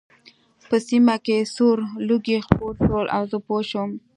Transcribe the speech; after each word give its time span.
په 0.69 0.75
سیمه 0.87 1.15
کې 1.25 1.37
سور 1.55 1.77
لوګی 2.07 2.37
خپور 2.47 2.73
شو 2.83 2.99
او 3.15 3.21
زه 3.31 3.37
پوه 3.45 3.61
شوم 3.69 3.91